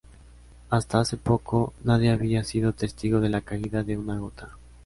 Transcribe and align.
Hasta 0.71 0.99
hace 0.99 1.15
poco, 1.15 1.75
nadie 1.83 2.09
había 2.09 2.43
sido 2.43 2.73
testigo 2.73 3.19
de 3.19 3.29
la 3.29 3.41
caída 3.41 3.83
de 3.83 3.99
una 3.99 4.17
gota. 4.17 4.49